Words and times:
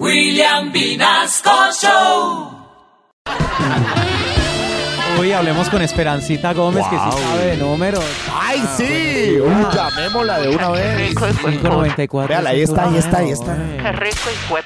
William 0.00 0.72
Vinasco 0.72 1.70
Show. 1.72 2.50
Uy, 5.20 5.32
hablemos 5.32 5.70
con 5.70 5.82
Esperancita 5.82 6.52
Gómez, 6.52 6.84
que 6.90 6.96
sí 6.98 7.22
sabe 7.22 7.44
de 7.44 7.56
números. 7.56 8.04
¡Ay, 8.32 8.60
sí! 8.76 9.38
Uy, 9.40 9.66
llamémosla 9.72 10.40
de 10.40 10.48
una 10.48 10.70
vez. 10.70 10.96
rico, 10.96 11.10
hijo 11.10 11.26
de 11.26 11.34
puta. 11.34 11.50
594. 11.50 12.28
Véala, 12.28 12.50
ahí 12.50 12.62
está, 12.62 12.88
ahí 12.88 12.96
está, 12.96 13.18
ahí 13.18 13.30
está. 13.30 13.56
Qué 13.80 13.92
rico 13.92 14.30
y 14.32 14.36
fue 14.48 14.62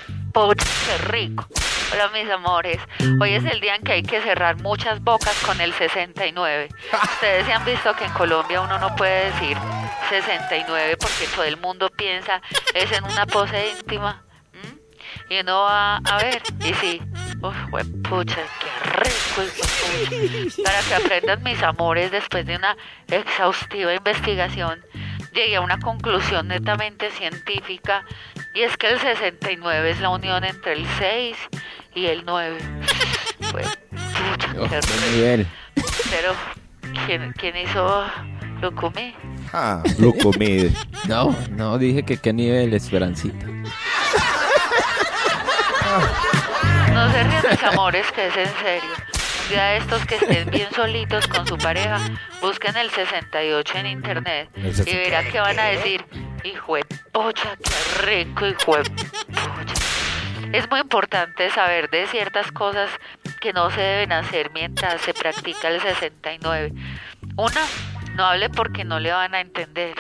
qué 0.57 0.99
rico. 1.09 1.47
Hola 1.93 2.11
mis 2.13 2.31
amores, 2.31 2.79
hoy 3.21 3.33
es 3.33 3.45
el 3.45 3.61
día 3.61 3.75
en 3.75 3.83
que 3.83 3.93
hay 3.93 4.03
que 4.03 4.21
cerrar 4.21 4.63
muchas 4.63 5.03
bocas 5.03 5.35
con 5.45 5.61
el 5.61 5.73
69. 5.73 6.69
Ustedes 6.93 7.47
se 7.47 7.53
han 7.53 7.65
visto 7.65 7.95
que 7.95 8.05
en 8.05 8.13
Colombia 8.13 8.61
uno 8.61 8.79
no 8.79 8.95
puede 8.95 9.33
decir 9.33 9.57
69 10.11 10.97
porque 10.99 11.27
todo 11.35 11.45
el 11.45 11.57
mundo 11.57 11.89
piensa 11.97 12.43
es 12.75 12.93
en 12.93 13.05
una 13.05 13.27
pose 13.27 13.71
íntima. 13.71 14.23
Y 15.31 15.41
uno 15.41 15.61
va 15.61 15.97
a 15.97 16.23
ver, 16.23 16.43
y 16.61 16.73
sí, 16.75 17.03
uf, 17.43 17.57
pucha, 18.09 18.43
qué 18.61 18.91
rico 19.01 19.43
hijo 19.43 20.63
Para 20.65 20.81
que 20.81 20.95
aprendan 20.95 21.43
mis 21.43 21.63
amores 21.63 22.11
después 22.11 22.47
de 22.47 22.57
una 22.57 22.77
exhaustiva 23.09 23.95
investigación, 23.95 24.81
llegué 25.35 25.57
a 25.57 25.61
una 25.61 25.79
conclusión 25.79 26.49
netamente 26.49 27.11
científica 27.11 28.05
y 28.55 28.63
es 28.63 28.77
que 28.77 28.89
el 28.89 28.99
69 28.99 29.91
es 29.91 30.01
la 30.01 30.11
unión 30.11 30.45
entre 30.45 30.73
el 30.73 30.87
6 30.99 31.37
y 31.95 32.07
el 32.07 32.25
9. 32.25 32.59
Pues, 33.53 33.79
pucha, 33.91 34.81
qué 34.81 35.37
rico. 35.37 35.51
Pero, 36.11 36.33
¿quién, 37.07 37.33
quién 37.33 37.57
hizo 37.57 38.05
lo 38.61 38.75
comí? 38.75 39.15
Ah, 39.53 39.83
lo 39.99 40.13
comí. 40.13 40.75
No, 41.09 41.35
no, 41.53 41.79
dije 41.79 42.03
que 42.03 42.19
qué 42.19 42.33
nivel, 42.33 42.75
Esperancita. 42.75 43.47
Mis 47.51 47.63
amores, 47.63 48.11
que 48.13 48.27
es 48.27 48.37
en 48.37 48.55
serio. 48.57 48.91
Un 49.45 49.49
día 49.49 49.65
de 49.65 49.77
estos 49.79 50.05
que 50.07 50.17
estén 50.17 50.51
bien 50.51 50.69
solitos 50.75 51.27
con 51.27 51.47
su 51.47 51.57
pareja, 51.57 51.99
busquen 52.41 52.77
el 52.77 52.91
68 52.91 53.79
en 53.79 53.87
internet 53.87 54.51
y 54.57 54.73
68. 54.73 54.97
verán 54.97 55.33
que 55.33 55.41
van 55.41 55.59
a 55.59 55.65
decir, 55.65 56.05
hijo 56.45 56.77
de 56.77 56.85
pocha, 57.13 57.57
qué 57.57 58.03
rico, 58.05 58.47
hijo 58.47 58.77
de 58.77 58.91
pocha. 58.91 59.75
Es 60.53 60.69
muy 60.71 60.81
importante 60.81 61.51
saber 61.51 61.91
de 61.91 62.07
ciertas 62.07 62.51
cosas 62.53 62.91
que 63.41 63.53
no 63.53 63.71
se 63.71 63.81
deben 63.81 64.13
hacer 64.13 64.51
mientras 64.53 65.01
se 65.03 65.13
practica 65.13 65.69
el 65.69 65.81
69. 65.81 66.73
Una, 67.37 67.67
no 68.15 68.27
hable 68.27 68.49
porque 68.51 68.85
no 68.85 68.99
le 68.99 69.13
van 69.13 69.35
a 69.35 69.41
entender. 69.41 69.95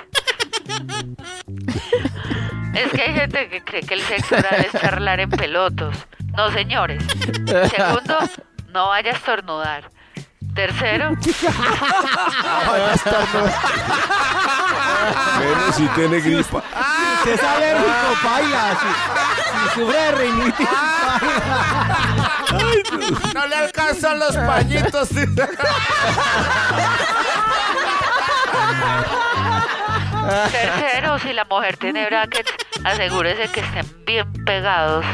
Es 2.75 2.93
que 2.93 3.03
hay 3.03 3.15
gente 3.15 3.49
que 3.49 3.63
cree 3.63 3.83
que 3.83 3.95
el 3.95 4.01
sexo 4.03 4.37
oral 4.37 4.67
es 4.73 4.81
charlar 4.81 5.21
en 5.21 5.31
pelotos. 5.31 5.97
No, 6.39 6.51
señores. 6.53 7.03
Segundo, 7.69 8.17
no 8.69 8.89
vaya 8.91 9.11
a 9.11 9.15
estornudar. 9.15 9.91
Tercero, 10.55 11.11
Pero 15.39 15.73
si 15.73 15.89
tiene 15.89 16.21
gripa. 16.21 16.63
Si 17.25 17.31
es 17.31 17.43
alérgico, 17.43 17.91
baila. 18.23 18.79
Si, 18.79 18.87
si 19.51 19.75
sufre 19.75 19.99
de 19.99 20.13
rinitis, 20.13 20.69
No 23.35 23.47
le 23.49 23.57
alcanzan 23.57 24.21
los 24.21 24.37
pañitos. 24.37 25.09
Tercero, 30.51 31.19
si 31.19 31.33
la 31.33 31.45
mujer 31.45 31.77
tiene 31.77 32.07
brackets, 32.07 32.53
asegúrese 32.85 33.49
que 33.51 33.61
estén 33.61 34.05
bien 34.05 34.33
pegados. 34.45 35.05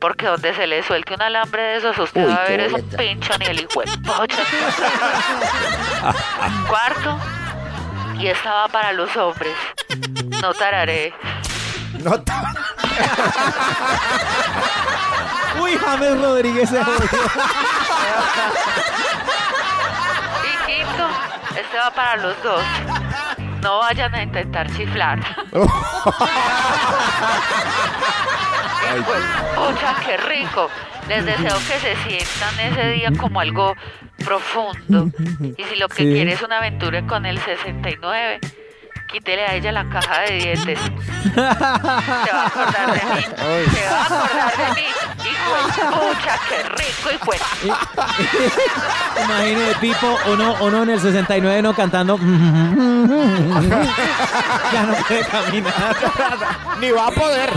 Porque 0.00 0.26
donde 0.26 0.54
se 0.54 0.66
le 0.66 0.82
suelte 0.82 1.14
un 1.14 1.22
alambre 1.22 1.62
de 1.62 1.76
esos, 1.76 1.98
usted 1.98 2.28
va 2.28 2.36
a 2.36 2.44
ver 2.44 2.60
es 2.60 2.72
un 2.72 2.88
pincho 2.90 3.32
ni 3.38 3.46
el 3.46 3.60
hijo. 3.60 3.82
Cuarto, 6.68 7.18
y 8.18 8.26
esta 8.28 8.52
va 8.52 8.68
para 8.68 8.92
los 8.92 9.14
hombres. 9.16 9.54
No 10.40 10.52
tararé. 10.54 11.14
No 12.00 12.20
ta- 12.20 12.52
Uy, 15.60 15.76
James 15.78 16.20
Rodríguez 16.20 16.68
se. 16.70 16.80
Y 16.80 16.82
quinto, 20.66 21.06
este 21.56 21.78
va 21.78 21.90
para 21.90 22.16
los 22.16 22.42
dos. 22.42 22.62
No 23.62 23.78
vayan 23.78 24.14
a 24.14 24.22
intentar 24.22 24.66
chiflar. 24.72 25.18
Pucha, 29.54 29.94
qué 30.04 30.16
rico. 30.16 30.68
Les 31.08 31.24
deseo 31.24 31.56
que 31.58 31.78
se 31.80 31.96
sientan 32.04 32.60
ese 32.60 32.88
día 32.90 33.10
como 33.18 33.40
algo 33.40 33.74
profundo. 34.24 35.08
Y 35.56 35.64
si 35.64 35.76
lo 35.76 35.88
que 35.88 35.96
Sí. 36.04 36.12
quiere 36.12 36.32
es 36.32 36.42
una 36.42 36.58
aventura 36.58 37.02
con 37.06 37.26
el 37.26 37.38
69, 37.40 38.38
quítele 39.10 39.44
a 39.46 39.54
ella 39.54 39.72
la 39.72 39.88
caja 39.88 40.20
de 40.22 40.32
dientes. 40.34 40.78
Se 41.34 41.40
va 41.40 41.50
a 41.50 42.46
acordar 42.46 42.92
de 42.92 43.14
mí. 43.14 43.22
Se 43.22 43.86
va 43.90 44.00
a 44.00 44.04
acordar 44.04 44.56
de 44.56 44.80
mí. 44.80 44.86
Pucha, 45.90 46.38
qué 46.48 46.62
rico, 46.62 47.10
hijo 47.14 47.32
de 47.32 47.38
Imagine, 49.22 49.74
Pipo, 49.80 50.18
o 50.26 50.36
no, 50.36 50.52
o 50.52 50.70
no 50.70 50.82
en 50.82 50.90
el 50.90 51.00
69 51.00 51.62
no 51.62 51.74
cantando. 51.74 52.18
ya 54.72 54.82
no 54.82 54.94
puede 55.06 55.24
caminar. 55.26 55.96
Ni 56.80 56.90
va 56.90 57.06
a 57.06 57.10
poder. 57.10 57.50